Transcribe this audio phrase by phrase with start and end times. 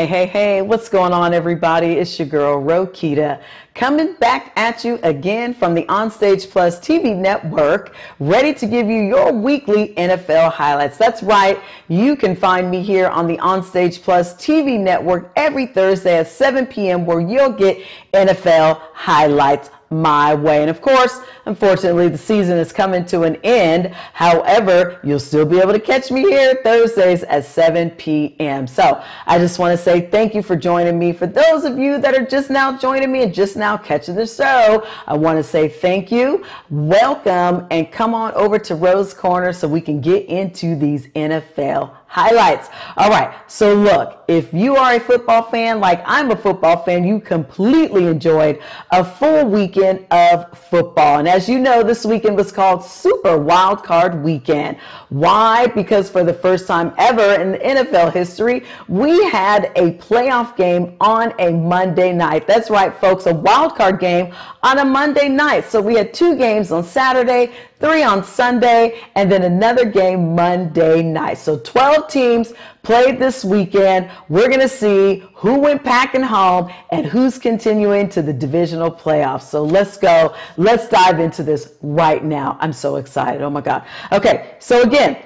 [0.00, 1.88] Hey, hey, hey, what's going on, everybody?
[1.88, 3.42] It's your girl, Rokita,
[3.74, 9.02] coming back at you again from the Onstage Plus TV network, ready to give you
[9.02, 10.96] your weekly NFL highlights.
[10.96, 16.16] That's right, you can find me here on the Onstage Plus TV network every Thursday
[16.16, 17.76] at 7 p.m., where you'll get
[18.12, 20.60] NFL highlights my way.
[20.60, 23.92] And of course, unfortunately, the season is coming to an end.
[24.12, 28.68] However, you'll still be able to catch me here Thursdays at 7 p.m.
[28.68, 31.12] So I just want to say thank you for joining me.
[31.12, 34.26] For those of you that are just now joining me and just now catching the
[34.26, 39.52] show, I want to say thank you, welcome, and come on over to Rose Corner
[39.52, 42.68] so we can get into these NFL highlights.
[42.96, 43.32] All right.
[43.46, 47.99] So look, if you are a football fan, like I'm a football fan, you completely
[48.06, 51.18] enjoyed a full weekend of football.
[51.18, 54.78] And as you know, this weekend was called Super Wild Card Weekend.
[55.08, 55.66] Why?
[55.68, 60.96] Because for the first time ever in the NFL history, we had a playoff game
[61.00, 62.46] on a Monday night.
[62.46, 65.64] That's right, folks, a wild card game on a Monday night.
[65.64, 71.02] So we had two games on Saturday, three on Sunday, and then another game Monday
[71.02, 71.38] night.
[71.38, 74.10] So 12 teams played this weekend.
[74.28, 79.42] We're going to see who went packing home and who's continuing to the divisional playoffs.
[79.42, 80.34] So let's go.
[80.56, 82.56] Let's dive into this right now.
[82.60, 83.42] I'm so excited.
[83.42, 83.84] Oh my God.
[84.12, 84.54] Okay.
[84.58, 85.16] So again,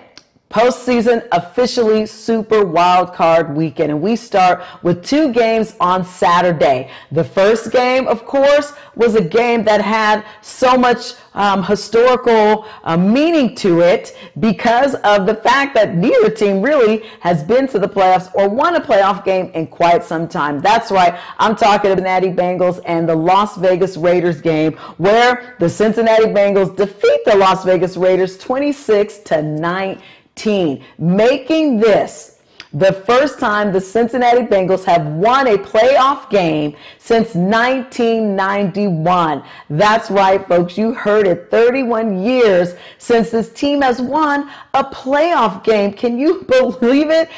[0.54, 3.90] postseason officially super wild card weekend.
[3.90, 6.92] And we start with two games on Saturday.
[7.10, 12.96] The first game, of course, was a game that had so much um, historical uh,
[12.96, 17.88] meaning to it because of the fact that neither team really has been to the
[17.88, 20.60] playoffs or won a playoff game in quite some time.
[20.60, 21.18] That's right.
[21.40, 26.26] I'm talking about the Cincinnati Bengals and the Las Vegas Raiders game where the Cincinnati
[26.26, 29.42] Bengals defeat the Las Vegas Raiders 26 to
[30.36, 32.32] 19 making this
[32.72, 39.44] the first time the Cincinnati Bengals have won a playoff game since 1991.
[39.70, 40.76] That's right, folks.
[40.76, 41.52] You heard it.
[41.52, 45.92] 31 years since this team has won a playoff game.
[45.92, 47.30] Can you believe it?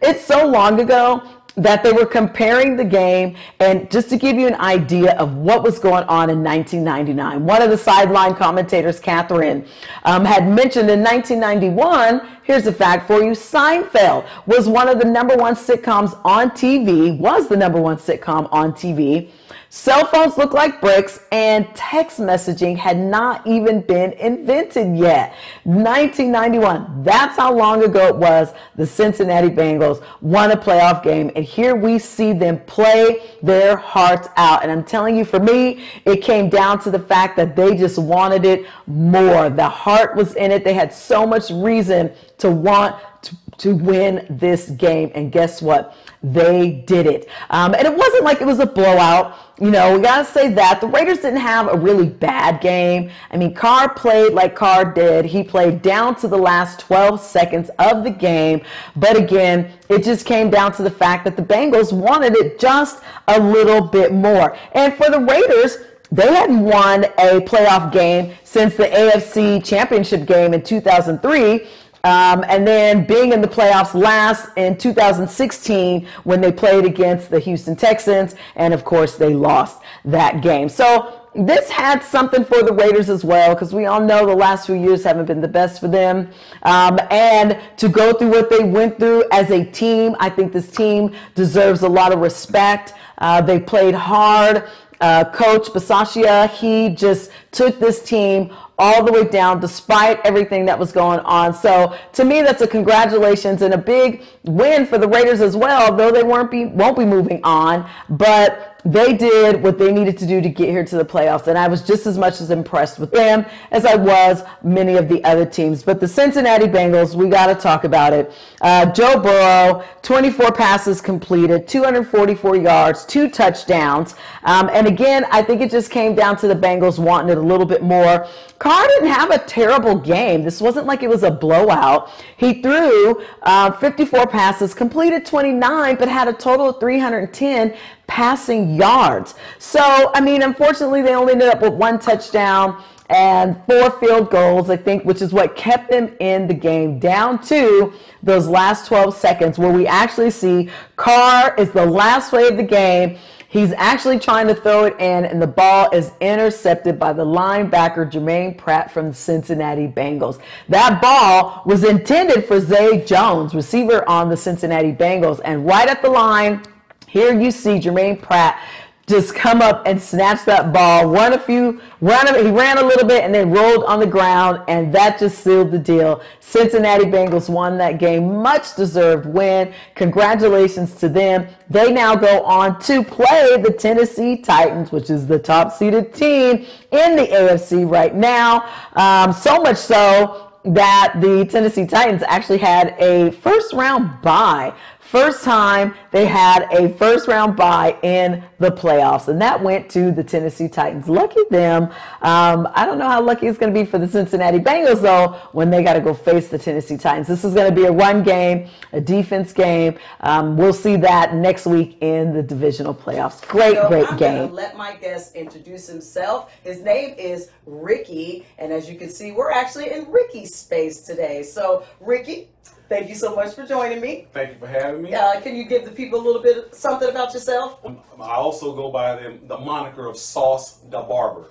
[0.00, 1.24] It's so long ago
[1.56, 5.62] that they were comparing the game and just to give you an idea of what
[5.62, 9.64] was going on in 1999 one of the sideline commentators catherine
[10.04, 15.04] um, had mentioned in 1991 here's a fact for you seinfeld was one of the
[15.04, 19.30] number one sitcoms on tv was the number one sitcom on tv
[19.76, 25.34] Cell phones look like bricks, and text messaging had not even been invented yet.
[25.64, 31.44] 1991, that's how long ago it was the Cincinnati Bengals won a playoff game, and
[31.44, 34.62] here we see them play their hearts out.
[34.62, 37.98] And I'm telling you, for me, it came down to the fact that they just
[37.98, 39.50] wanted it more.
[39.50, 44.26] The heart was in it, they had so much reason to want to, to win
[44.30, 45.10] this game.
[45.14, 45.96] And guess what?
[46.22, 47.28] They did it.
[47.50, 49.36] Um, and it wasn't like it was a blowout.
[49.60, 50.80] You know, we got to say that.
[50.80, 53.10] The Raiders didn't have a really bad game.
[53.30, 55.24] I mean, Carr played like Carr did.
[55.24, 58.62] He played down to the last 12 seconds of the game.
[58.96, 63.02] But again, it just came down to the fact that the Bengals wanted it just
[63.28, 64.56] a little bit more.
[64.72, 65.78] And for the Raiders,
[66.10, 71.66] they hadn't won a playoff game since the AFC Championship game in 2003.
[72.04, 77.40] Um, and then being in the playoffs last in 2016 when they played against the
[77.40, 78.36] Houston Texans.
[78.56, 80.68] And of course, they lost that game.
[80.68, 84.66] So this had something for the Raiders as well, because we all know the last
[84.66, 86.30] few years haven't been the best for them.
[86.62, 90.70] Um, and to go through what they went through as a team, I think this
[90.70, 92.94] team deserves a lot of respect.
[93.18, 94.68] Uh, they played hard.
[95.00, 100.78] Uh, Coach Bisaccia, he just took this team all the way down despite everything that
[100.78, 101.54] was going on.
[101.54, 105.94] So to me, that's a congratulations and a big win for the Raiders as well,
[105.94, 107.88] though they weren't be, won't be moving on.
[108.10, 111.46] But they did what they needed to do to get here to the playoffs.
[111.46, 115.08] And I was just as much as impressed with them as I was many of
[115.08, 115.82] the other teams.
[115.82, 118.32] But the Cincinnati Bengals, we got to talk about it.
[118.60, 124.16] Uh, Joe Burrow, 24 passes completed, 244 yards, two touchdowns.
[124.42, 127.66] Um, and again, I think it just came down to the Bengals wanting it little
[127.66, 128.26] bit more.
[128.58, 130.42] Carr didn't have a terrible game.
[130.42, 132.10] This wasn't like it was a blowout.
[132.36, 137.76] He threw uh, 54 passes, completed 29, but had a total of 310
[138.06, 139.34] passing yards.
[139.58, 144.70] So, I mean, unfortunately, they only ended up with one touchdown and four field goals,
[144.70, 147.92] I think, which is what kept them in the game down to
[148.22, 152.62] those last 12 seconds where we actually see Carr is the last play of the
[152.62, 153.18] game.
[153.54, 158.10] He's actually trying to throw it in, and the ball is intercepted by the linebacker
[158.10, 160.40] Jermaine Pratt from the Cincinnati Bengals.
[160.68, 166.02] That ball was intended for Zay Jones, receiver on the Cincinnati Bengals, and right at
[166.02, 166.64] the line,
[167.06, 168.60] here you see Jermaine Pratt
[169.06, 172.26] just come up and snatch that ball, run a few, run.
[172.28, 175.40] A, he ran a little bit and then rolled on the ground, and that just
[175.44, 176.22] sealed the deal.
[176.40, 179.74] Cincinnati Bengals won that game, much deserved win.
[179.94, 181.46] Congratulations to them.
[181.68, 186.66] They now go on to play the Tennessee Titans, which is the top seeded team
[186.90, 188.70] in the AFC right now.
[188.94, 194.72] Um, so much so that the Tennessee Titans actually had a first round bye
[195.14, 200.10] First time they had a first round bye in the playoffs, and that went to
[200.10, 201.08] the Tennessee Titans.
[201.08, 201.84] Lucky them.
[202.20, 205.38] Um, I don't know how lucky it's going to be for the Cincinnati Bengals, though,
[205.52, 207.28] when they got to go face the Tennessee Titans.
[207.28, 209.96] This is going to be a run game, a defense game.
[210.18, 213.46] Um, we'll see that next week in the divisional playoffs.
[213.46, 214.52] Great, so great I'm game.
[214.52, 216.52] Let my guest introduce himself.
[216.64, 221.44] His name is Ricky, and as you can see, we're actually in Ricky's space today.
[221.44, 222.48] So, Ricky,
[222.88, 224.26] Thank you so much for joining me.
[224.32, 225.14] Thank you for having me.
[225.14, 227.80] Uh, can you give the people a little bit of something about yourself?
[228.20, 231.48] I also go by the, the moniker of Sauce the Barber.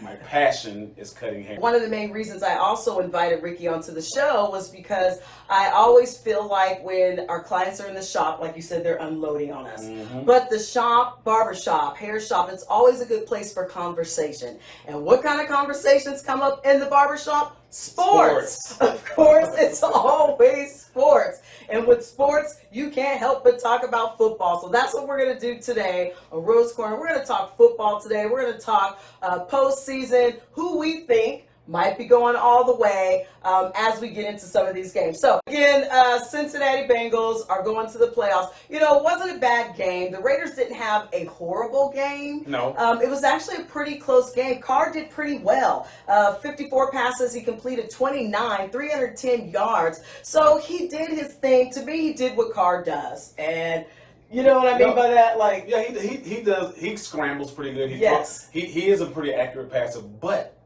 [0.00, 1.60] My passion is cutting hair.
[1.60, 5.18] One of the main reasons I also invited Ricky onto the show was because
[5.50, 8.96] I always feel like when our clients are in the shop, like you said, they're
[8.96, 9.84] unloading on us.
[9.84, 10.24] Mm-hmm.
[10.24, 14.58] But the shop, barber shop, hair shop, it's always a good place for conversation.
[14.86, 17.59] And what kind of conversations come up in the barber shop?
[17.70, 18.70] Sports.
[18.70, 18.80] sports.
[18.80, 21.42] Of course, it's always sports.
[21.68, 24.60] And with sports, you can't help but talk about football.
[24.60, 26.98] So that's what we're going to do today on Rose Corner.
[26.98, 28.26] We're going to talk football today.
[28.26, 33.26] We're going to talk uh, postseason, who we think might be going all the way
[33.44, 35.20] um, as we get into some of these games.
[35.20, 38.52] So again, uh, Cincinnati Bengals are going to the playoffs.
[38.68, 40.12] You know, it wasn't a bad game.
[40.12, 42.44] The Raiders didn't have a horrible game.
[42.46, 42.74] No.
[42.76, 44.60] Um, it was actually a pretty close game.
[44.60, 45.88] Carr did pretty well.
[46.08, 47.32] Uh, 54 passes.
[47.32, 50.00] He completed 29, 310 yards.
[50.22, 51.70] So he did his thing.
[51.72, 53.34] To me, he did what Carr does.
[53.38, 53.84] And
[54.32, 55.38] you know what I mean no, by that?
[55.38, 56.76] Like, yeah, he, he, he does.
[56.76, 57.90] He scrambles pretty good.
[57.90, 60.59] He yes, he he is a pretty accurate passer, but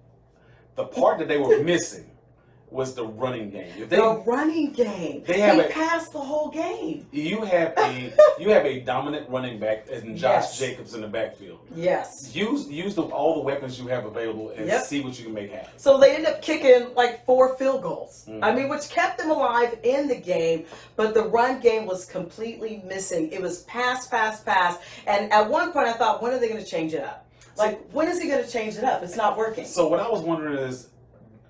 [0.76, 2.10] the part that they were missing
[2.74, 3.70] was the running game.
[3.78, 5.22] If they, the running game.
[5.24, 7.06] They have they a, passed the whole game.
[7.12, 10.58] You have a you have a dominant running back in Josh yes.
[10.58, 11.60] Jacobs in the backfield.
[11.74, 12.34] Yes.
[12.34, 14.82] Use use the, all the weapons you have available and yep.
[14.82, 15.70] see what you can make happen.
[15.76, 18.26] So they end up kicking like four field goals.
[18.28, 18.42] Mm-hmm.
[18.42, 20.64] I mean, which kept them alive in the game,
[20.96, 23.30] but the run game was completely missing.
[23.30, 26.62] It was pass, pass, pass, and at one point I thought, when are they going
[26.62, 27.23] to change it up?
[27.56, 29.02] Like, when is he going to change it up?
[29.02, 29.64] It's not working.
[29.64, 30.88] So what I was wondering is,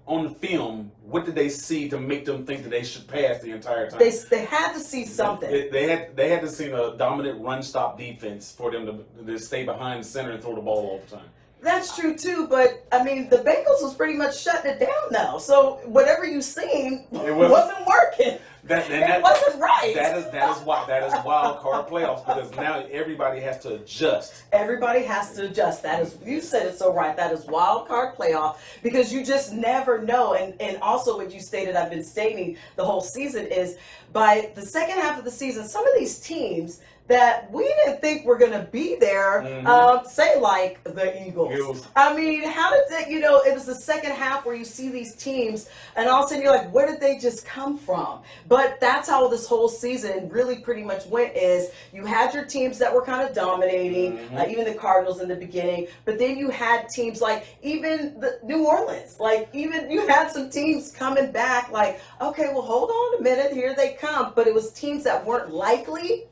[0.06, 3.40] on the film, what did they see to make them think that they should pass
[3.40, 3.98] the entire time?
[3.98, 5.50] They, they had to see something.
[5.50, 9.24] They, they had they had to see a dominant run stop defense for them to,
[9.24, 11.26] to stay behind the center and throw the ball all the time.
[11.62, 15.38] That's true too, but I mean the Bengals was pretty much shutting it down now.
[15.38, 18.38] So whatever you seen it wasn't, wasn't working.
[18.64, 19.93] That, it that, wasn't right.
[19.94, 23.75] That is that is why that is wild card playoffs because now everybody has to
[23.75, 24.44] adjust.
[24.52, 25.82] Everybody has to adjust.
[25.82, 27.14] That is you said it so right.
[27.14, 30.32] That is wild card playoff because you just never know.
[30.32, 33.77] And and also what you stated, I've been stating the whole season is
[34.15, 38.25] by the second half of the season, some of these teams that we didn't think
[38.25, 39.43] were going to be there.
[39.43, 39.67] Mm-hmm.
[39.67, 41.53] Um, say like the Eagles.
[41.53, 41.89] Eagles.
[41.94, 43.11] I mean, how did that?
[43.11, 46.27] You know, it was the second half where you see these teams, and all of
[46.27, 48.20] a sudden you're like, where did they just come from?
[48.49, 51.37] But that's how this whole season really pretty much went.
[51.37, 54.37] Is you had your teams that were kind of dominating, mm-hmm.
[54.39, 58.39] uh, even the Cardinals in the beginning, but then you had teams like even the
[58.43, 63.20] New Orleans, like even you had some teams coming back, like okay, well hold on
[63.20, 66.25] a minute, here they come, but it was teams that weren't likely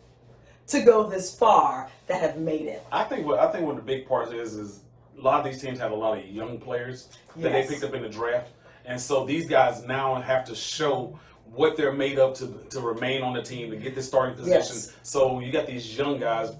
[0.68, 2.84] to go this far that have made it.
[2.92, 4.80] I think what I think one of the big parts is is
[5.18, 7.68] a lot of these teams have a lot of young players that yes.
[7.68, 8.50] they picked up in the draft,
[8.84, 13.22] and so these guys now have to show what they're made of to to remain
[13.22, 14.76] on the team to get the starting position.
[14.76, 14.92] Yes.
[15.02, 16.52] So you got these young guys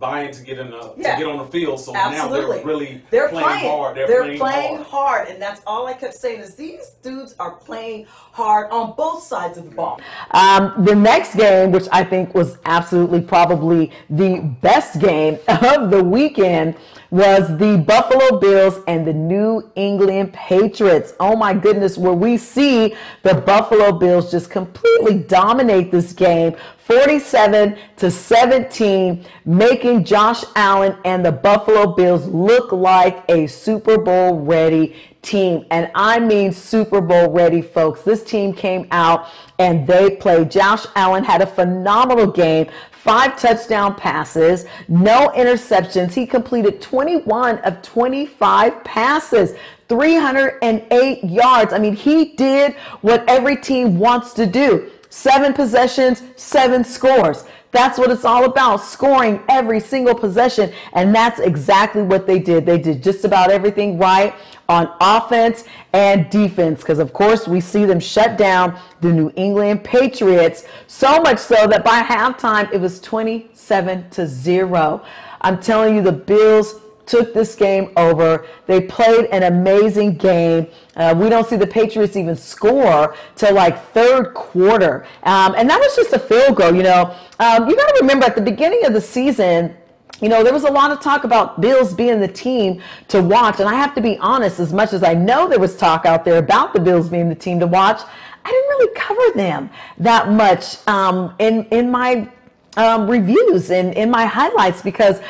[0.00, 1.12] buying to get in the yeah.
[1.12, 1.78] to get on the field.
[1.78, 2.40] So Absolutely.
[2.40, 3.96] now they're really they're playing, playing hard.
[3.96, 4.86] They're, they're playing, playing hard.
[4.86, 5.28] hard.
[5.28, 9.58] and that's all I kept saying is these dudes are playing hard on both sides
[9.58, 10.00] of the ball.
[10.32, 16.02] Um, the next game, which I think was absolutely probably the best game of the
[16.02, 16.76] weekend,
[17.10, 21.14] was the Buffalo Bills and the New England Patriots.
[21.18, 27.76] Oh my goodness, where we see the Buffalo Bills just completely dominate this game 47
[27.98, 34.96] to 17, making Josh Allen and the Buffalo Bills look like a Super Bowl ready
[35.22, 35.64] team.
[35.70, 38.02] And I mean Super Bowl ready, folks.
[38.02, 40.50] This team came out and they played.
[40.50, 42.68] Josh Allen had a phenomenal game.
[43.02, 46.12] Five touchdown passes, no interceptions.
[46.12, 49.54] He completed 21 of 25 passes.
[49.88, 51.72] 308 yards.
[51.72, 57.44] I mean, he did what every team wants to do seven possessions, seven scores.
[57.72, 60.72] That's what it's all about scoring every single possession.
[60.92, 62.66] And that's exactly what they did.
[62.66, 64.34] They did just about everything right
[64.68, 66.80] on offense and defense.
[66.80, 70.64] Because, of course, we see them shut down the New England Patriots.
[70.88, 75.04] So much so that by halftime, it was 27 to 0.
[75.40, 76.74] I'm telling you, the Bills
[77.10, 78.46] took this game over.
[78.66, 80.68] They played an amazing game.
[80.94, 85.04] Uh, we don't see the Patriots even score till like third quarter.
[85.24, 87.14] Um, and that was just a field goal, you know.
[87.40, 89.76] Um, you got to remember at the beginning of the season,
[90.20, 93.58] you know, there was a lot of talk about Bills being the team to watch.
[93.58, 96.24] And I have to be honest, as much as I know there was talk out
[96.24, 98.02] there about the Bills being the team to watch,
[98.44, 102.28] I didn't really cover them that much um, in, in my
[102.76, 105.20] um, reviews and in my highlights because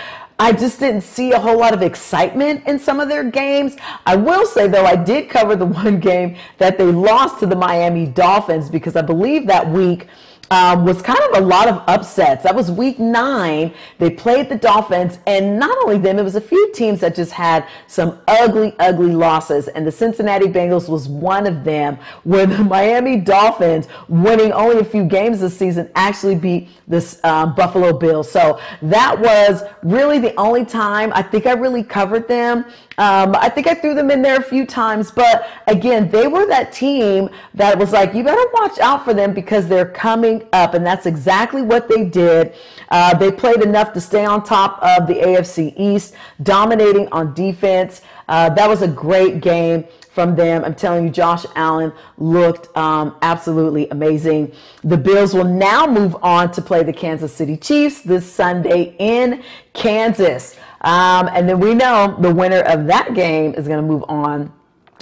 [0.40, 3.76] I just didn't see a whole lot of excitement in some of their games.
[4.06, 7.54] I will say, though, I did cover the one game that they lost to the
[7.54, 10.06] Miami Dolphins because I believe that week
[10.50, 12.42] um, was kind of a lot of upsets.
[12.42, 13.72] That was week nine.
[13.98, 17.30] They played the Dolphins, and not only them, it was a few teams that just
[17.30, 19.68] had some ugly, ugly losses.
[19.68, 24.84] And the Cincinnati Bengals was one of them, where the Miami Dolphins, winning only a
[24.84, 28.30] few games this season, actually beat this uh, Buffalo Bills.
[28.30, 32.64] So that was really the only time I think I really covered them.
[32.98, 36.46] Um, I think I threw them in there a few times, but again, they were
[36.46, 40.74] that team that was like, you better watch out for them because they're coming up,
[40.74, 42.54] and that's exactly what they did.
[42.90, 48.02] Uh, they played enough to stay on top of the AFC East, dominating on defense.
[48.28, 50.64] Uh, that was a great game from them.
[50.64, 54.52] I'm telling you, Josh Allen looked um, absolutely amazing.
[54.84, 59.42] The Bills will now move on to play the Kansas City Chiefs this Sunday in
[59.72, 60.56] Kansas.
[60.82, 64.52] Um, and then we know the winner of that game is going to move on,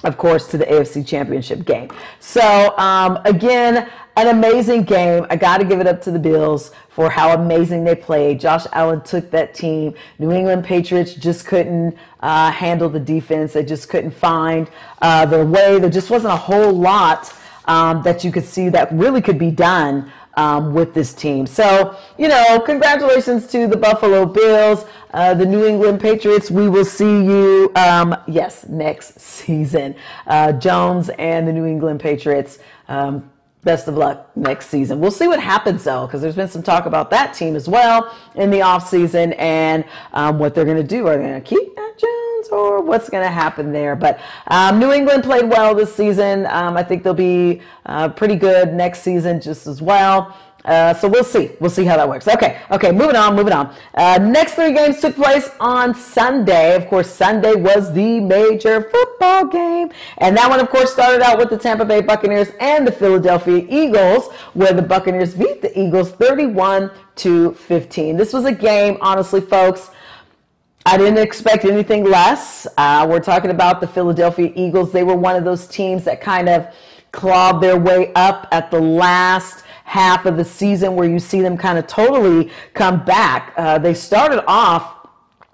[0.04, 1.90] of course, to the AFC Championship game.
[2.20, 5.26] So, um, again, an amazing game.
[5.30, 8.40] I got to give it up to the Bills for how amazing they played.
[8.40, 9.94] Josh Allen took that team.
[10.18, 13.52] New England Patriots just couldn't uh, handle the defense.
[13.52, 14.68] They just couldn't find
[15.02, 15.78] uh, their way.
[15.78, 17.32] There just wasn't a whole lot
[17.66, 21.47] um, that you could see that really could be done um, with this team.
[21.47, 26.49] So, you know, congratulations to the Buffalo Bills, uh, the New England Patriots.
[26.49, 29.97] We will see you, um, yes, next season.
[30.28, 32.61] Uh, Jones and the New England Patriots.
[32.87, 33.28] Um,
[33.64, 35.00] best of luck next season.
[35.00, 38.16] We'll see what happens though, because there's been some talk about that team as well
[38.37, 41.09] in the offseason and um, what they're going to do.
[41.09, 42.17] Are they going to keep Mac Jones
[42.49, 43.97] or what's going to happen there?
[43.97, 46.47] But um, New England played well this season.
[46.47, 50.37] Um, I think they'll be uh, pretty good next season just as well.
[50.64, 51.50] Uh, so we'll see.
[51.61, 52.28] We'll see how that works.
[52.28, 53.75] Okay, okay, moving on, moving on.
[53.95, 56.75] Uh, next three games took place on Sunday.
[56.75, 59.90] Of course, Sunday was the major football game.
[60.19, 63.67] And that one, of course, started out with the Tampa Bay Buccaneers and the Philadelphia
[63.69, 68.17] Eagles, where the Buccaneers beat the Eagles 31 to 15.
[68.17, 69.90] This was a game, honestly, folks.
[70.88, 72.66] I didn't expect anything less.
[72.78, 74.90] Uh, we're talking about the Philadelphia Eagles.
[74.90, 76.75] They were one of those teams that kind of
[77.12, 81.59] clawed their way up at the last half of the season where you see them
[81.59, 83.52] kind of totally come back.
[83.59, 85.07] Uh, they started off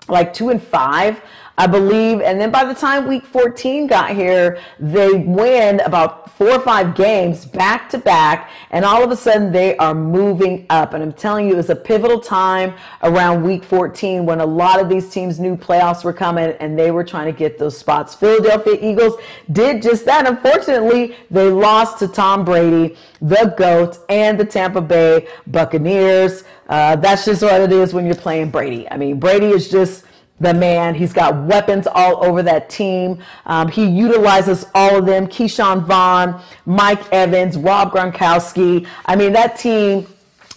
[0.07, 1.21] like two and five.
[1.57, 2.21] I believe.
[2.21, 6.97] And then by the time week 14 got here, they win about four or five
[6.97, 8.51] games back to back.
[8.71, 10.95] And all of a sudden they are moving up.
[10.95, 14.81] And I'm telling you, it was a pivotal time around week 14 when a lot
[14.81, 18.17] of these teams knew playoffs were coming and they were trying to get those spots.
[18.17, 19.15] Philadelphia Eagles
[19.53, 20.27] did just that.
[20.27, 26.43] Unfortunately, they lost to Tom Brady, the GOAT, and the Tampa Bay Buccaneers.
[26.69, 28.91] Uh, that's just what it is when you're playing Brady.
[28.91, 30.05] I mean, Brady is just
[30.41, 30.95] the man.
[30.95, 33.23] He's got weapons all over that team.
[33.47, 35.27] Um, he utilizes all of them.
[35.27, 38.87] Ke'Shawn Vaughn, Mike Evans, Rob Gronkowski.
[39.07, 40.07] I mean, that team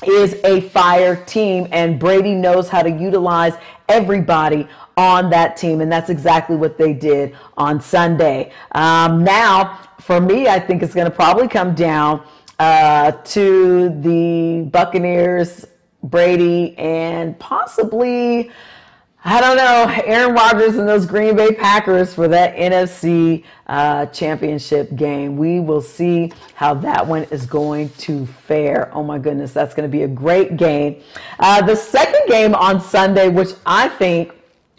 [0.05, 3.53] is a fire team, and Brady knows how to utilize
[3.89, 8.51] everybody on that team, and that's exactly what they did on Sunday.
[8.73, 12.23] Um, now, for me, I think it's going to probably come down
[12.59, 15.65] uh, to the Buccaneers,
[16.03, 18.51] Brady, and possibly
[19.29, 24.95] I don't know, Aaron Rodgers and those Green Bay Packers for that NFC uh, championship
[24.95, 25.35] game.
[25.35, 28.89] We will see how that one is going to fare.
[28.93, 31.01] Oh my goodness, that's going to be a great game.
[31.39, 34.31] Uh, the second game on Sunday, which I think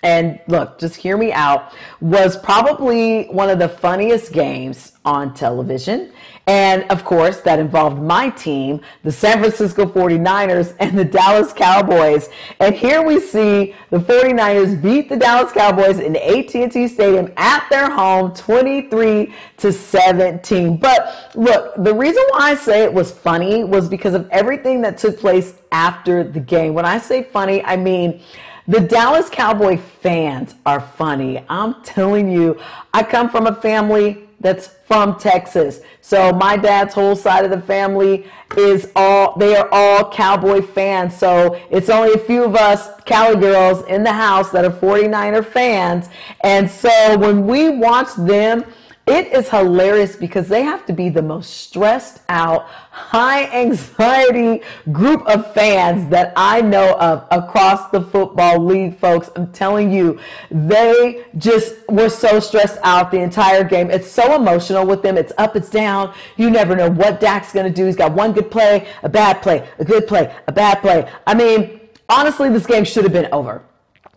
[0.02, 6.12] and look, just hear me out, was probably one of the funniest games on television.
[6.48, 12.30] And of course, that involved my team, the San Francisco 49ers and the Dallas Cowboys.
[12.58, 17.90] And here we see the 49ers beat the Dallas Cowboys in AT&T Stadium at their
[17.90, 20.78] home 23 to 17.
[20.78, 24.96] But look, the reason why I say it was funny was because of everything that
[24.96, 26.72] took place after the game.
[26.72, 28.22] When I say funny, I mean
[28.66, 31.44] the Dallas Cowboy fans are funny.
[31.50, 32.58] I'm telling you,
[32.94, 35.80] I come from a family that's from Texas.
[36.00, 38.26] So my dad's whole side of the family
[38.56, 41.16] is all they are all Cowboy fans.
[41.16, 45.44] So it's only a few of us Cali girls in the house that are 49er
[45.44, 46.08] fans.
[46.42, 48.64] And so when we watch them
[49.08, 54.62] it is hilarious because they have to be the most stressed out, high anxiety
[54.92, 59.30] group of fans that I know of across the football league, folks.
[59.34, 60.18] I'm telling you,
[60.50, 63.90] they just were so stressed out the entire game.
[63.90, 65.16] It's so emotional with them.
[65.16, 66.14] It's up, it's down.
[66.36, 67.86] You never know what Dak's going to do.
[67.86, 71.10] He's got one good play, a bad play, a good play, a bad play.
[71.26, 73.62] I mean, honestly, this game should have been over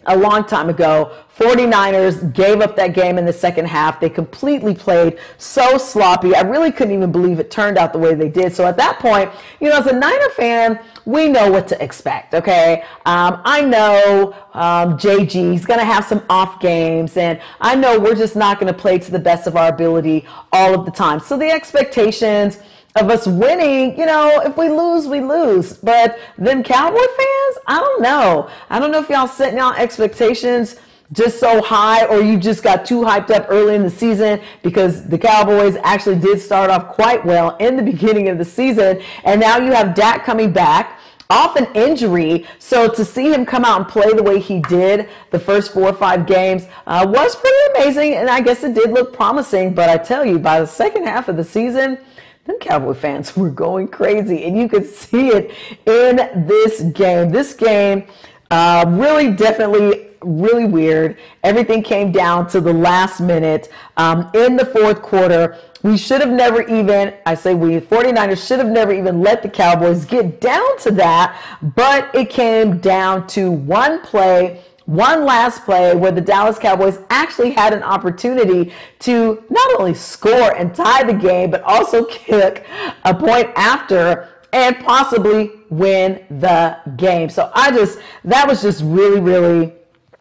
[0.05, 1.12] a long time ago.
[1.38, 4.00] 49ers gave up that game in the second half.
[4.00, 6.36] They completely played so sloppy.
[6.36, 8.53] I really couldn't even believe it turned out the way they did.
[8.53, 12.34] So at that point, you know, as a Niner fan, we know what to expect,
[12.36, 12.84] okay?
[13.05, 18.15] Um, I know um, is going to have some off games, and I know we're
[18.15, 21.20] just not going to play to the best of our ability all of the time.
[21.20, 22.60] So the expectations,
[22.95, 25.77] of us winning, you know, if we lose, we lose.
[25.77, 28.50] But them Cowboy fans, I don't know.
[28.69, 30.77] I don't know if y'all setting y'all expectations
[31.13, 35.05] just so high or you just got too hyped up early in the season because
[35.07, 39.01] the Cowboys actually did start off quite well in the beginning of the season.
[39.24, 42.45] And now you have Dak coming back off an injury.
[42.60, 45.88] So to see him come out and play the way he did the first four
[45.89, 48.15] or five games uh, was pretty amazing.
[48.15, 49.74] And I guess it did look promising.
[49.74, 51.98] But I tell you, by the second half of the season,
[52.45, 55.51] them Cowboy fans were going crazy, and you could see it
[55.85, 57.29] in this game.
[57.29, 58.05] This game
[58.49, 61.17] uh, really, definitely, really weird.
[61.43, 65.57] Everything came down to the last minute um, in the fourth quarter.
[65.83, 69.49] We should have never even, I say we, 49ers should have never even let the
[69.49, 71.41] Cowboys get down to that,
[71.75, 77.51] but it came down to one play one last play where the Dallas Cowboys actually
[77.51, 82.65] had an opportunity to not only score and tie the game, but also kick
[83.05, 87.29] a point after and possibly win the game.
[87.29, 89.73] So I just, that was just really, really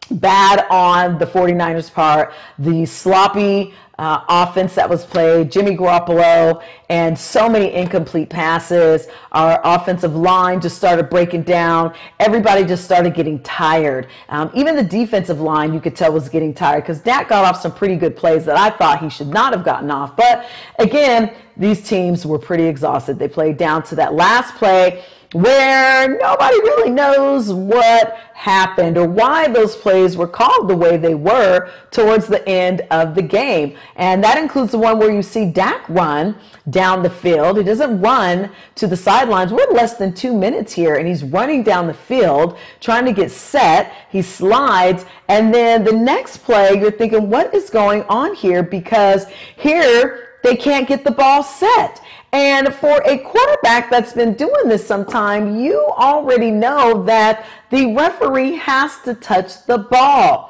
[0.09, 2.33] bad on the 49ers part.
[2.57, 9.05] The sloppy uh, offense that was played, Jimmy Garoppolo, and so many incomplete passes.
[9.31, 11.93] Our offensive line just started breaking down.
[12.19, 14.07] Everybody just started getting tired.
[14.29, 17.61] Um, even the defensive line, you could tell, was getting tired because Dak got off
[17.61, 20.15] some pretty good plays that I thought he should not have gotten off.
[20.17, 20.47] But
[20.79, 23.19] again, these teams were pretty exhausted.
[23.19, 29.47] They played down to that last play where nobody really knows what happened or why
[29.47, 33.77] those plays were called the way they were towards the end of the game.
[33.95, 36.35] And that includes the one where you see Dak run
[36.69, 37.57] down the field.
[37.57, 39.53] He doesn't run to the sidelines.
[39.53, 43.31] We're less than two minutes here, and he's running down the field trying to get
[43.31, 43.93] set.
[44.09, 48.63] He slides, and then the next play, you're thinking, what is going on here?
[48.63, 52.01] Because here, they can't get the ball set.
[52.33, 57.93] And for a quarterback that's been doing this some time, you already know that the
[57.93, 60.47] referee has to touch the ball.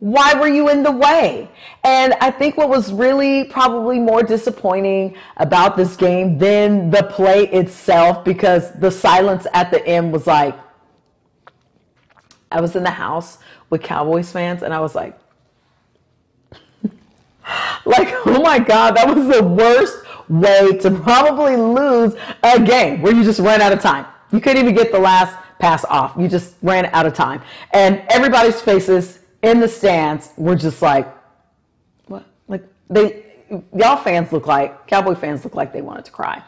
[0.00, 1.48] Why were you in the way?
[1.82, 7.48] And I think what was really probably more disappointing about this game than the play
[7.48, 10.54] itself, because the silence at the end was like,
[12.52, 13.38] I was in the house
[13.70, 15.18] with Cowboys fans and I was like,
[17.86, 23.14] like, oh my God, that was the worst way to probably lose a game where
[23.14, 24.06] you just ran out of time.
[24.32, 26.14] You couldn't even get the last pass off.
[26.18, 27.42] You just ran out of time.
[27.72, 31.06] And everybody's faces in the stands were just like,
[32.06, 32.24] what?
[32.48, 33.23] Like, they,
[33.76, 36.42] y'all fans look like, Cowboy fans look like they wanted to cry.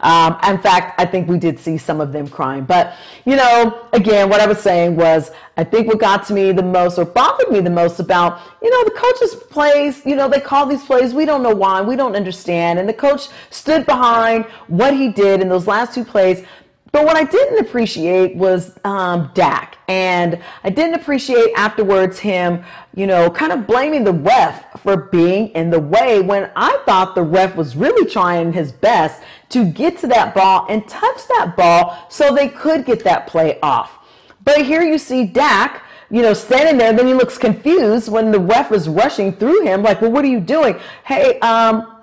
[0.00, 2.64] Um, in fact, I think we did see some of them crying.
[2.64, 2.94] But,
[3.24, 6.62] you know, again, what I was saying was, I think what got to me the
[6.62, 10.40] most or bothered me the most about, you know, the coaches plays, you know, they
[10.40, 12.78] call these plays, we don't know why, we don't understand.
[12.78, 16.44] And the coach stood behind what he did in those last two plays.
[16.90, 19.78] But what I didn't appreciate was um, Dak.
[19.88, 25.48] And I didn't appreciate afterwards him, you know, kind of blaming the ref for being
[25.48, 29.98] in the way when I thought the ref was really trying his best to get
[29.98, 33.98] to that ball and touch that ball so they could get that play off.
[34.44, 36.92] But here you see Dak you know, standing there.
[36.92, 39.82] Then he looks confused when the ref is rushing through him.
[39.82, 40.78] Like, well, what are you doing?
[41.04, 41.97] Hey, um,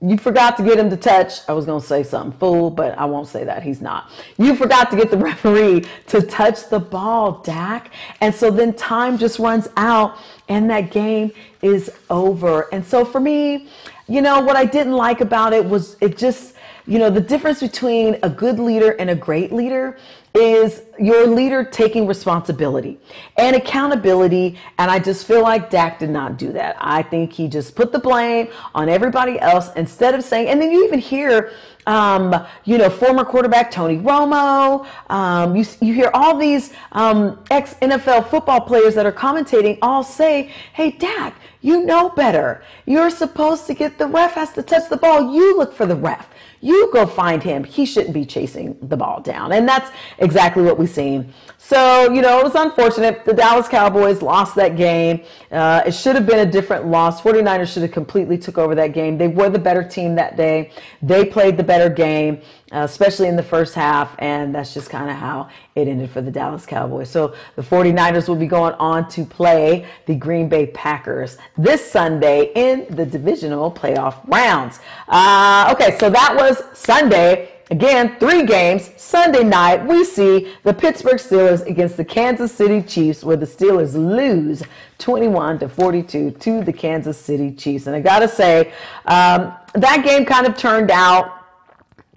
[0.00, 1.40] you forgot to get him to touch.
[1.48, 3.64] I was going to say something, fool, but I won't say that.
[3.64, 4.10] He's not.
[4.36, 7.92] You forgot to get the referee to touch the ball, Dak.
[8.20, 11.32] And so then time just runs out and that game
[11.62, 12.72] is over.
[12.72, 13.68] And so for me,
[14.06, 16.54] you know, what I didn't like about it was it just,
[16.86, 19.98] you know, the difference between a good leader and a great leader
[20.38, 23.00] is your leader taking responsibility
[23.36, 24.56] and accountability.
[24.78, 26.76] And I just feel like Dak did not do that.
[26.78, 30.70] I think he just put the blame on everybody else instead of saying, and then
[30.70, 31.52] you even hear,
[31.86, 34.86] um, you know, former quarterback Tony Romo.
[35.10, 40.04] Um, you, you hear all these um, ex NFL football players that are commentating all
[40.04, 42.62] say, hey, Dak, you know better.
[42.86, 45.34] You're supposed to get the ref has to touch the ball.
[45.34, 46.28] You look for the ref.
[46.60, 47.64] You go find him.
[47.64, 49.52] He shouldn't be chasing the ball down.
[49.52, 51.32] And that's exactly what we've seen.
[51.56, 53.24] So, you know, it was unfortunate.
[53.24, 55.22] The Dallas Cowboys lost that game.
[55.52, 57.20] Uh, it should have been a different loss.
[57.20, 59.18] 49ers should have completely took over that game.
[59.18, 60.70] They were the better team that day.
[61.02, 62.40] They played the better game
[62.72, 64.14] uh, especially in the first half.
[64.18, 67.08] And that's just kind of how it ended for the Dallas Cowboys.
[67.08, 72.52] So the 49ers will be going on to play the Green Bay Packers this Sunday
[72.54, 74.80] in the divisional playoff rounds.
[75.08, 77.52] Uh, okay, so that was Sunday.
[77.70, 78.90] Again, three games.
[78.96, 83.92] Sunday night, we see the Pittsburgh Steelers against the Kansas City Chiefs, where the Steelers
[83.92, 84.62] lose
[84.96, 87.86] 21 to 42 to the Kansas City Chiefs.
[87.86, 88.72] And I got to say,
[89.04, 91.37] um, that game kind of turned out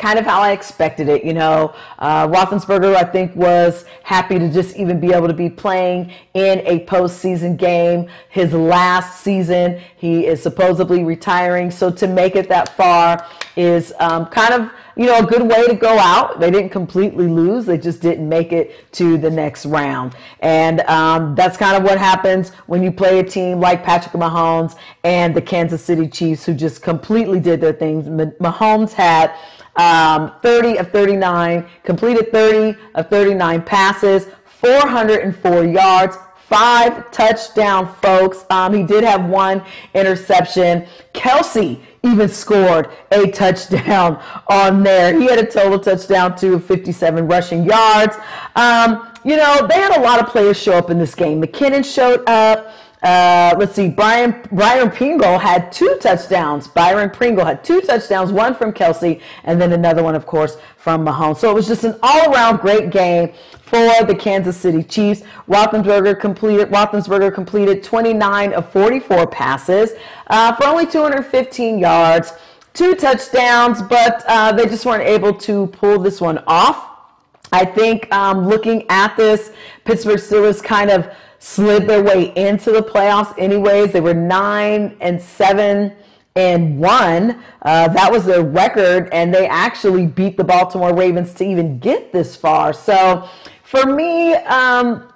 [0.02, 1.24] kind of how I expected it.
[1.24, 5.50] You know, uh, Roethlisberger, I think, was happy to just even be able to be
[5.50, 8.10] playing in a postseason game.
[8.30, 11.70] His last season, he is supposedly retiring.
[11.70, 15.66] So to make it that far is um, kind of you know, a good way
[15.68, 16.40] to go out.
[16.40, 17.66] They didn't completely lose.
[17.66, 20.16] They just didn't make it to the next round.
[20.42, 24.76] And um, that's kind of what happens when you play a team like Patrick Mahomes
[25.04, 28.08] and the Kansas City Chiefs, who just completely did their things.
[28.40, 29.34] Mahomes had
[29.76, 36.18] um, 30 of 39, completed 30 of 39 passes, 404 yards,
[36.52, 38.46] five touchdown folks.
[38.50, 40.86] Um, he did have one interception.
[41.14, 45.18] Kelce even scored a touchdown on there.
[45.18, 48.18] He had a total touchdown to 57 rushing yards.
[48.56, 51.42] Um, you know, they had a lot of players show up in this game.
[51.42, 52.74] McKinnon showed up.
[53.02, 56.68] Uh, let's see, Brian Byron Pringle had two touchdowns.
[56.68, 61.04] Byron Pringle had two touchdowns, one from Kelce, and then another one, of course, from
[61.04, 61.38] Mahomes.
[61.38, 63.34] So it was just an all-around great game
[63.64, 65.24] for the Kansas City Chiefs.
[65.48, 69.94] Roethlisberger completed Roethlisberger completed 29 of 44 passes
[70.28, 72.34] uh, for only 215 yards,
[72.74, 76.90] two touchdowns, but uh, they just weren't able to pull this one off.
[77.54, 79.52] I think um, looking at this,
[79.86, 83.92] Pittsburgh Steelers kind of slid their way into the playoffs anyways.
[83.94, 85.94] They were nine and seven
[86.36, 87.44] and one.
[87.64, 92.14] Uh, that was their record, and they actually beat the Baltimore Ravens to even get
[92.14, 92.74] this far.
[92.74, 93.28] So
[93.64, 95.11] for me, um,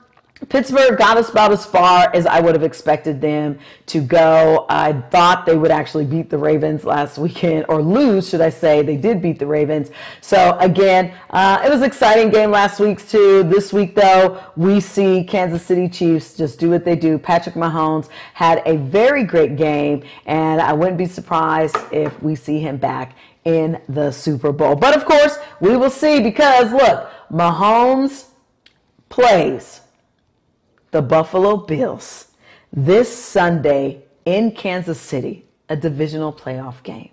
[0.50, 4.66] Pittsburgh got us about as far as I would have expected them to go.
[4.70, 8.82] I thought they would actually beat the Ravens last weekend, or lose, should I say.
[8.82, 9.92] They did beat the Ravens.
[10.22, 13.44] So, again, uh, it was an exciting game last week, too.
[13.44, 17.18] This week, though, we see Kansas City Chiefs just do what they do.
[17.18, 22.60] Patrick Mahomes had a very great game, and I wouldn't be surprised if we see
[22.60, 24.76] him back in the Super Bowl.
[24.76, 28.26] But, of course, we will see because, look, Mahomes
[29.10, 29.82] plays
[30.96, 32.28] the Buffalo Bills
[32.72, 37.10] this Sunday in Kansas City, a divisional playoff game.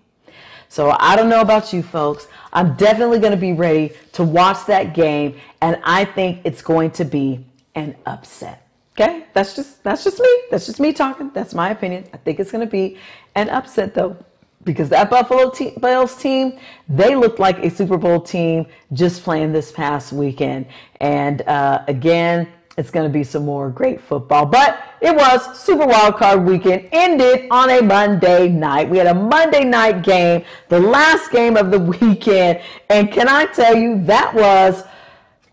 [0.69, 2.29] So I don't know about you folks.
[2.53, 6.93] I'm definitely going to be ready to watch that game and I think it's going
[6.93, 8.69] to be an upset.
[8.93, 9.27] Okay?
[9.33, 10.43] That's just that's just me.
[10.53, 11.33] That's just me talking.
[11.35, 12.05] That's my opinion.
[12.13, 12.99] I think it's going to be
[13.35, 14.17] an upset though
[14.63, 16.57] because that Buffalo te- Bills team,
[16.89, 20.67] they looked like a Super Bowl team just playing this past weekend.
[21.01, 24.47] And uh, again, it's going to be some more great football.
[24.47, 28.89] But it was Super Wild Card Weekend, ended on a Monday night.
[28.89, 32.61] We had a Monday night game, the last game of the weekend.
[32.89, 34.85] And can I tell you, that was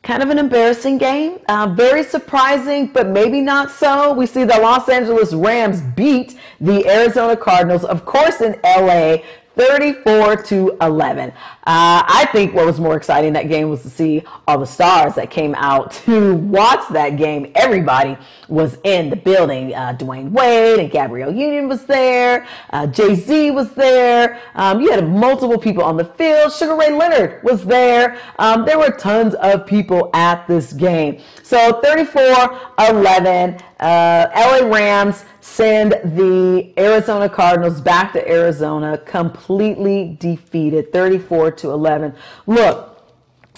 [0.01, 1.39] kind of an embarrassing game.
[1.49, 4.13] Uh, very surprising, but maybe not so.
[4.13, 9.17] We see the Los Angeles Rams beat the Arizona Cardinals, of course, in LA.
[9.59, 11.31] 34 to 11.
[11.31, 11.33] Uh,
[11.65, 15.29] I think what was more exciting that game was to see all the stars that
[15.29, 17.51] came out to watch that game.
[17.55, 18.17] Everybody
[18.47, 19.75] was in the building.
[19.75, 22.47] Uh, Dwyane Wade and Gabrielle Union was there.
[22.69, 24.41] Uh, Jay Z was there.
[24.55, 26.53] Um, you had multiple people on the field.
[26.53, 28.17] Sugar Ray Leonard was there.
[28.39, 31.21] Um, there were tons of people at this game.
[31.43, 32.21] So 34
[32.79, 41.71] 11, uh, LA Rams send the Arizona Cardinals back to Arizona completely defeated 34 to
[41.71, 42.13] 11.
[42.45, 42.89] Look,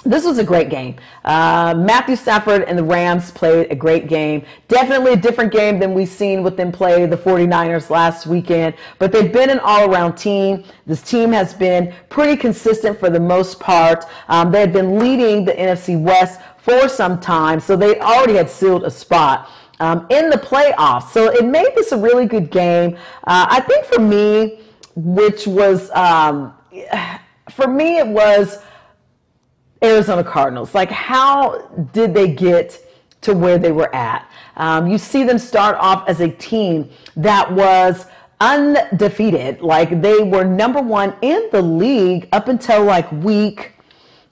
[0.04, 0.96] this was a great game.
[1.24, 4.44] Uh, Matthew Stafford and the Rams played a great game.
[4.68, 9.12] Definitely a different game than we've seen with them play the 49ers last weekend, but
[9.12, 10.64] they've been an all around team.
[10.88, 14.06] This team has been pretty consistent for the most part.
[14.28, 18.50] Um, they had been leading the NFC West for some time, so they already had
[18.50, 19.50] sealed a spot
[19.82, 21.10] um, in the playoffs.
[21.10, 22.96] So it made this a really good game.
[23.26, 24.62] Uh, I think for me,
[24.96, 26.54] which was, um,
[27.50, 28.60] for me, it was
[29.84, 30.76] Arizona Cardinals.
[30.76, 32.80] Like, how did they get
[33.22, 34.30] to where they were at?
[34.56, 38.06] Um, you see them start off as a team that was
[38.39, 39.62] undefeated.
[39.62, 43.74] Like, they were number one in the league up until like week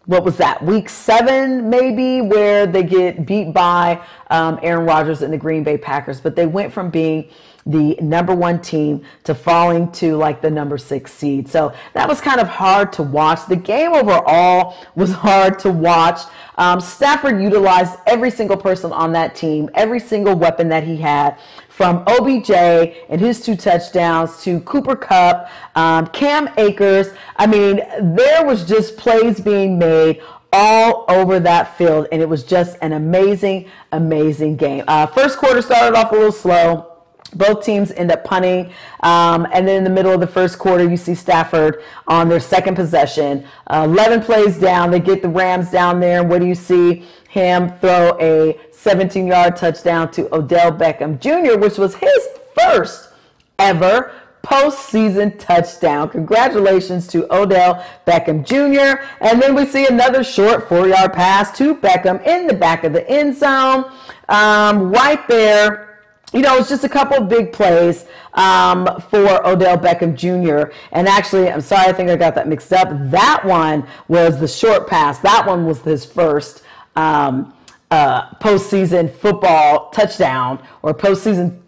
[0.05, 5.31] what was that week seven maybe where they get beat by um, Aaron Rodgers and
[5.31, 7.29] the Green Bay Packers, but they went from being
[7.65, 11.47] the number one team to falling to like the number six seed.
[11.47, 13.45] So that was kind of hard to watch.
[13.47, 16.21] The game overall was hard to watch.
[16.57, 21.37] Um, Stafford utilized every single person on that team, every single weapon that he had
[21.79, 27.07] from OBJ and his two touchdowns to Cooper Kupp, um, Cam Akers.
[27.37, 32.43] I mean, there was just plays being made all over that field, and it was
[32.43, 34.83] just an amazing, amazing game.
[34.89, 36.97] Uh, first quarter started off a little slow.
[37.35, 38.73] Both teams end up punting.
[39.01, 42.41] Um, and then in the middle of the first quarter, you see Stafford on their
[42.41, 43.45] second possession.
[43.67, 44.91] Uh, 11 plays down.
[44.91, 46.19] They get the Rams down there.
[46.19, 47.05] And what do you see?
[47.29, 53.09] Him throw a 17 yard touchdown to Odell Beckham Jr., which was his first
[53.57, 54.13] ever
[54.43, 56.09] postseason touchdown.
[56.09, 59.03] Congratulations to Odell Beckham Jr.
[59.19, 62.93] And then we see another short four yard pass to Beckham in the back of
[62.93, 63.91] the end zone.
[64.29, 65.89] Um, right there
[66.31, 70.71] you know, it's just a couple of big plays um, for Odell Beckham Jr.
[70.91, 72.89] And actually, I'm sorry, I think I got that mixed up.
[73.09, 75.17] That one was the short pass.
[75.19, 76.61] That one was his first
[76.95, 77.53] um,
[77.91, 81.59] uh, postseason football touchdown or postseason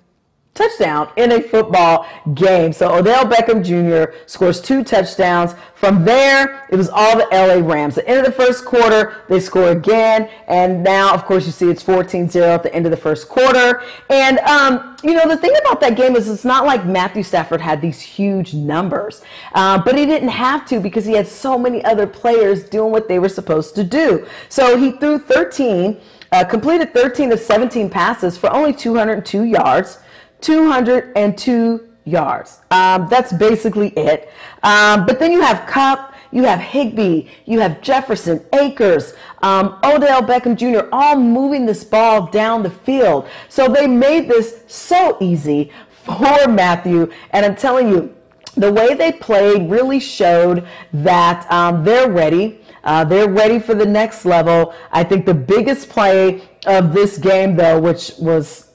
[0.61, 2.73] touchdown in a football game.
[2.73, 4.13] So Odell Beckham Jr.
[4.25, 5.55] scores two touchdowns.
[5.75, 7.97] From there, it was all the LA Rams.
[7.97, 10.29] At the end of the first quarter, they score again.
[10.47, 13.81] And now, of course, you see it's 14-0 at the end of the first quarter.
[14.09, 17.61] And, um, you know, the thing about that game is it's not like Matthew Stafford
[17.61, 19.23] had these huge numbers.
[19.53, 23.07] Uh, but he didn't have to because he had so many other players doing what
[23.07, 24.27] they were supposed to do.
[24.49, 25.99] So he threw 13,
[26.31, 29.97] uh, completed 13 of 17 passes for only 202 yards.
[30.41, 32.59] 202 yards.
[32.71, 34.31] Um, that's basically it.
[34.63, 40.21] Um, but then you have Kupp, you have Higbee, you have Jefferson, Akers, um, Odell
[40.21, 43.27] Beckham Jr., all moving this ball down the field.
[43.49, 47.11] So they made this so easy for Matthew.
[47.31, 48.15] And I'm telling you,
[48.55, 52.61] the way they played really showed that um, they're ready.
[52.83, 54.73] Uh, they're ready for the next level.
[54.91, 58.70] I think the biggest play of this game, though, which was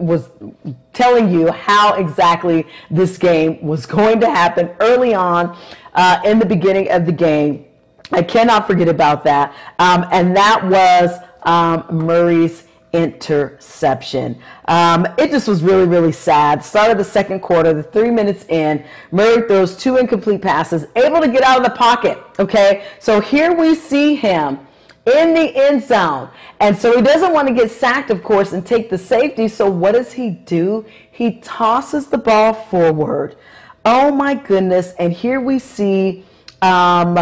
[0.00, 0.30] was
[0.92, 5.56] telling you how exactly this game was going to happen early on
[5.94, 7.66] uh, in the beginning of the game.
[8.12, 9.54] I cannot forget about that.
[9.78, 11.10] Um, and that was
[11.42, 14.40] um, Murray's interception.
[14.66, 16.64] Um, it just was really, really sad.
[16.64, 21.20] Start of the second quarter, the three minutes in, Murray throws two incomplete passes, able
[21.20, 22.18] to get out of the pocket.
[22.38, 24.58] Okay, so here we see him
[25.06, 26.30] in the end zone.
[26.60, 29.48] And so he doesn't want to get sacked, of course, and take the safety.
[29.48, 30.84] So what does he do?
[31.10, 33.36] He tosses the ball forward.
[33.84, 34.92] Oh my goodness.
[34.98, 36.24] And here we see
[36.62, 37.16] um,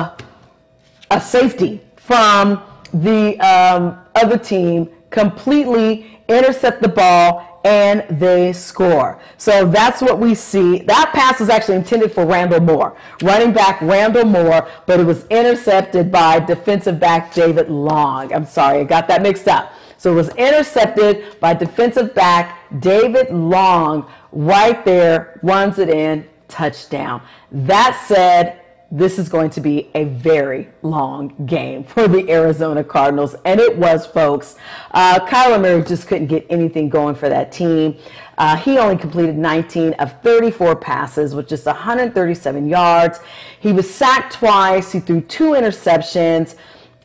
[1.11, 2.63] a safety from
[2.93, 9.21] the um, other team completely intercept the ball and they score.
[9.37, 10.81] So that's what we see.
[10.83, 15.27] That pass was actually intended for Rondale Moore, running back Rondale Moore, but it was
[15.27, 18.33] intercepted by defensive back David Long.
[18.33, 19.73] I'm sorry, I got that mixed up.
[19.97, 27.23] So it was intercepted by defensive back David Long right there, runs it in, touchdown.
[27.51, 28.58] That said,
[28.91, 33.35] this is going to be a very long game for the Arizona Cardinals.
[33.45, 34.57] And it was, folks.
[34.93, 37.99] Uh, Kyler Murray just couldn't get anything going for that team.
[38.39, 43.21] Uh, he only completed 19 of 34 passes with just 137 yards.
[43.61, 44.93] He was sacked twice.
[44.93, 46.55] He threw two interceptions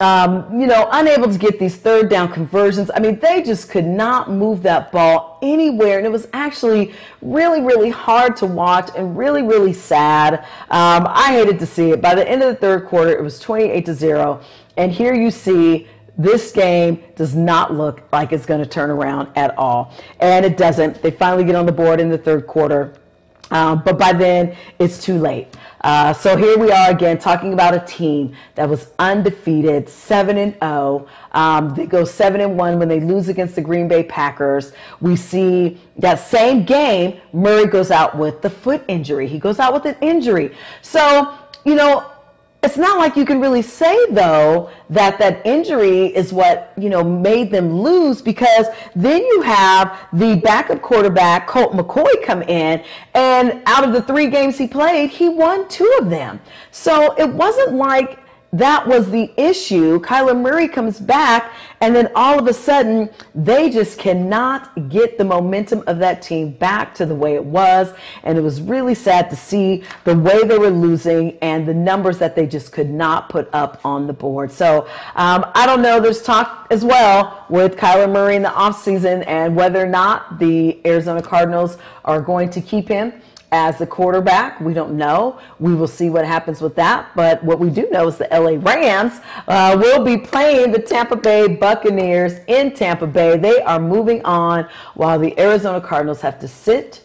[0.04, 2.92] um, you know, unable to get these third down conversions.
[2.94, 5.98] I mean, they just could not move that ball anywhere.
[5.98, 10.40] And it was actually really, really hard to watch and really, really sad.
[10.70, 12.02] Um, I hated to see it.
[12.02, 14.42] By the end of the third quarter, it was 28 to 0.
[14.76, 15.88] And here you see
[16.18, 19.94] this game does not look like it's going to turn around at all.
[20.20, 21.02] And it doesn't.
[21.02, 22.94] They finally get on the board in the third quarter.
[23.54, 25.48] Um, but by then, it's too late.
[25.82, 30.54] Uh, so here we are again talking about a team that was undefeated, seven and
[30.54, 30.60] zero.
[30.64, 31.10] Oh.
[31.40, 34.74] Um, they go seven and one when they lose against the Green Bay Packers.
[35.02, 39.28] We see that same game, Murray goes out with the foot injury.
[39.28, 40.56] He goes out with an injury.
[40.82, 42.12] So you know,
[42.64, 47.04] it's not like you can really say though that that injury is what you know
[47.04, 53.62] made them lose because then you have the backup quarterback Colt McCoy come in and
[53.66, 56.40] out of the three games he played he won two of them.
[56.72, 58.23] So it wasn't like
[58.54, 60.00] that was the issue.
[60.00, 65.26] Kyler Murray comes back, and then all of a sudden, they just cannot get the
[65.26, 67.94] momentum of that team back to the way it was.
[68.24, 72.20] And it was really sad to see the way they were losing and the numbers
[72.20, 74.52] that they just could not put up on the board.
[74.52, 76.00] So um, I don't know.
[76.00, 80.80] There's talk as well with Kyler Murray in the offseason and whether or not the
[80.86, 83.14] Arizona Cardinals are going to keep him
[83.54, 84.60] as the quarterback.
[84.60, 85.40] We don't know.
[85.60, 87.12] We will see what happens with that.
[87.16, 91.16] But what we do know is the LA Rams uh, will be playing the Tampa
[91.16, 93.38] Bay Buccaneers in Tampa Bay.
[93.38, 97.02] They are moving on while the Arizona Cardinals have to sit.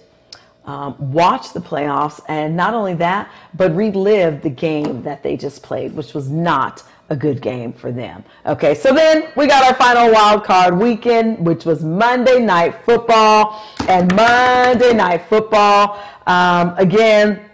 [0.64, 5.62] Um, watch the playoffs, and not only that, but relive the game that they just
[5.62, 8.22] played, which was not a good game for them.
[8.44, 13.64] Okay, so then we got our final wild card weekend, which was Monday Night Football.
[13.88, 17.48] And Monday Night Football, um, again,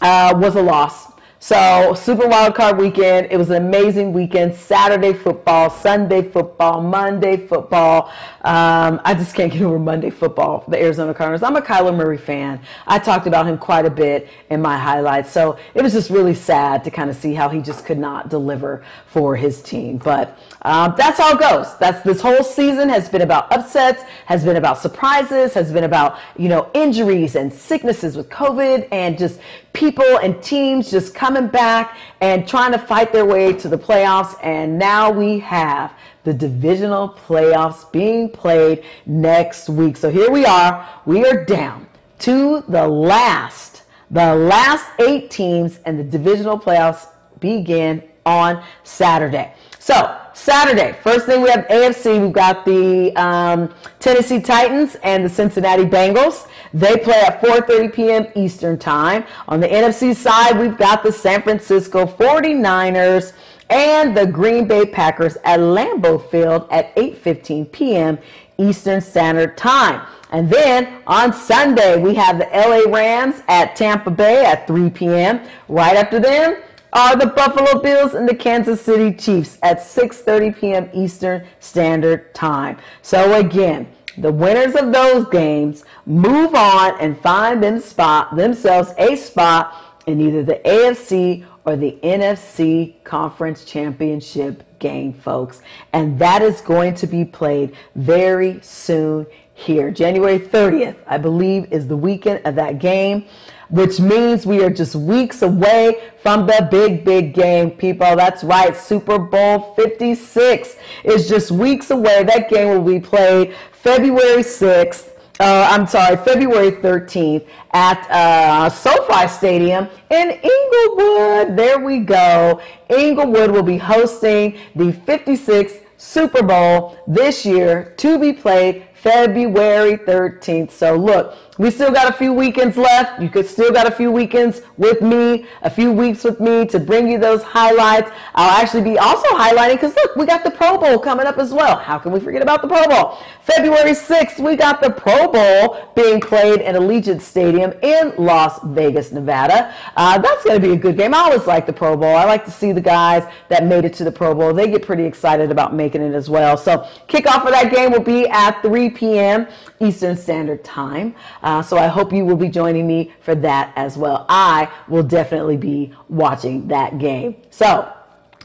[0.00, 1.13] uh, was a loss.
[1.44, 4.54] So, Super Wild Card weekend, it was an amazing weekend.
[4.54, 8.10] Saturday football, Sunday football, Monday football.
[8.44, 11.42] Um, I just can't get over Monday football, the Arizona Cardinals.
[11.42, 12.62] I'm a Kyler Murray fan.
[12.86, 15.32] I talked about him quite a bit in my highlights.
[15.32, 18.30] So, it was just really sad to kind of see how he just could not
[18.30, 19.98] deliver for his team.
[19.98, 21.76] But um, that's how it goes.
[21.76, 26.18] That's this whole season has been about upsets, has been about surprises, has been about,
[26.38, 29.40] you know, injuries and sicknesses with COVID and just
[29.74, 34.36] people and teams just coming back and trying to fight their way to the playoffs.
[34.42, 35.92] And now we have
[36.24, 39.96] the divisional playoffs being played next week.
[39.96, 40.88] So here we are.
[41.04, 41.86] We are down
[42.20, 47.08] to the last, the last eight teams, and the divisional playoffs
[47.40, 49.52] begin on Saturday.
[49.78, 52.20] So Saturday, first thing we have AFC.
[52.20, 56.48] We've got the um, Tennessee Titans and the Cincinnati Bengals.
[56.74, 58.26] They play at 4:30 p.m.
[58.34, 59.24] Eastern Time.
[59.46, 63.32] On the NFC side, we've got the San Francisco 49ers
[63.70, 68.18] and the Green Bay Packers at Lambeau Field at 8:15 p.m.
[68.58, 70.04] Eastern Standard Time.
[70.30, 75.42] And then on Sunday, we have the LA Rams at Tampa Bay at 3 p.m.
[75.68, 76.56] Right after them,
[76.92, 80.90] are the Buffalo Bills and the Kansas City Chiefs at 6:30 p.m.
[80.92, 82.78] Eastern Standard Time.
[83.02, 83.86] So again,
[84.18, 89.74] the winners of those games move on and find them spot themselves a spot
[90.06, 95.62] in either the AFC or the NFC Conference Championship game, folks.
[95.92, 99.90] And that is going to be played very soon here.
[99.90, 103.26] January 30th, I believe, is the weekend of that game
[103.68, 108.16] which means we are just weeks away from the big, big game, people.
[108.16, 108.76] That's right.
[108.76, 112.24] Super Bowl 56 is just weeks away.
[112.24, 115.10] That game will be played February 6th.
[115.40, 121.56] Uh, I'm sorry, February 13th at uh, SoFi Stadium in Inglewood.
[121.56, 122.60] There we go.
[122.88, 130.70] Inglewood will be hosting the 56th Super Bowl this year to be played February 13th.
[130.70, 133.20] So look, we still got a few weekends left.
[133.20, 136.80] You could still got a few weekends with me, a few weeks with me to
[136.80, 138.10] bring you those highlights.
[138.34, 141.52] I'll actually be also highlighting because look, we got the Pro Bowl coming up as
[141.52, 141.76] well.
[141.76, 143.18] How can we forget about the Pro Bowl?
[143.42, 149.12] February 6th, we got the Pro Bowl being played at Allegiant Stadium in Las Vegas,
[149.12, 149.74] Nevada.
[149.96, 151.12] Uh, that's going to be a good game.
[151.12, 152.16] I always like the Pro Bowl.
[152.16, 154.54] I like to see the guys that made it to the Pro Bowl.
[154.54, 156.56] They get pretty excited about making it as well.
[156.56, 159.46] So kickoff for that game will be at 3 p.m.
[159.80, 161.14] Eastern Standard Time.
[161.42, 164.26] Uh, so I hope you will be joining me for that as well.
[164.28, 167.36] I will definitely be watching that game.
[167.50, 167.92] So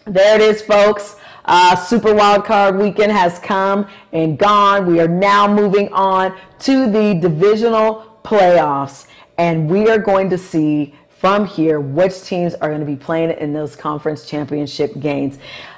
[0.05, 1.15] there it is, folks.
[1.45, 4.85] Uh, Super Wild Card Weekend has come and gone.
[4.85, 10.93] We are now moving on to the divisional playoffs, and we are going to see
[11.19, 15.37] from here which teams are going to be playing in those conference championship games.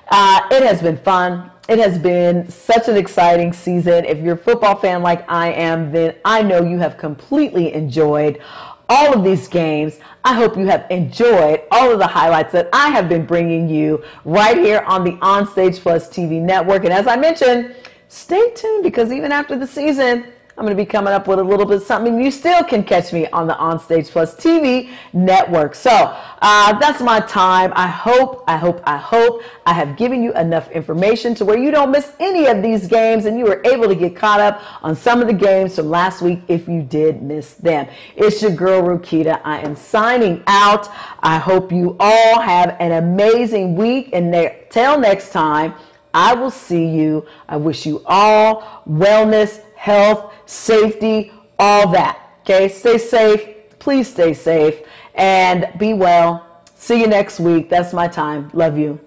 [0.09, 1.49] Uh, it has been fun.
[1.67, 4.05] It has been such an exciting season.
[4.05, 8.41] If you're a football fan like I am, then I know you have completely enjoyed
[8.89, 9.99] all of these games.
[10.23, 14.03] I hope you have enjoyed all of the highlights that I have been bringing you
[14.25, 16.83] right here on the OnStage Plus TV network.
[16.83, 17.73] And as I mentioned,
[18.09, 20.25] stay tuned because even after the season,
[20.61, 22.21] I'm going to be coming up with a little bit something.
[22.21, 25.73] You still can catch me on the OnStage Plus TV network.
[25.73, 27.73] So uh, that's my time.
[27.75, 31.71] I hope, I hope, I hope I have given you enough information to where you
[31.71, 34.95] don't miss any of these games and you were able to get caught up on
[34.95, 37.87] some of the games from last week if you did miss them.
[38.15, 39.41] It's your girl, Rukita.
[39.43, 40.89] I am signing out.
[41.21, 44.11] I hope you all have an amazing week.
[44.13, 45.73] And until next time,
[46.13, 47.25] I will see you.
[47.47, 52.19] I wish you all wellness, health, safety, all that.
[52.41, 53.49] Okay, stay safe.
[53.79, 54.81] Please stay safe
[55.15, 56.45] and be well.
[56.75, 57.67] See you next week.
[57.67, 58.51] That's my time.
[58.53, 58.99] Love you.